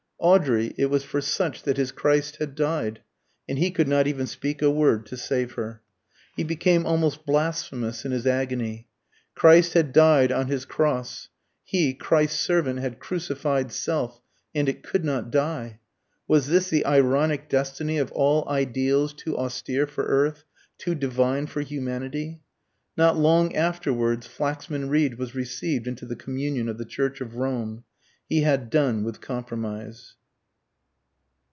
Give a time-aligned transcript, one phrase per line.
[0.23, 3.01] Audrey it was for such that his Christ had died.
[3.49, 5.81] And he could not even speak a word to save her.
[6.37, 8.87] He became almost blasphemous in his agony.
[9.33, 11.29] Christ had died on his cross.
[11.63, 14.21] He, Christ's servant, had crucified self
[14.53, 15.79] and it could not die.
[16.27, 20.43] Was this the ironic destiny of all ideals too austere for earth,
[20.77, 22.43] too divine for humanity?
[22.95, 27.85] Not long afterwards Flaxman Reed was received into the communion of the Church of Rome.
[28.29, 30.15] He had done with compromise.